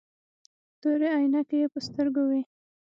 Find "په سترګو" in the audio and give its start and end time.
1.73-2.23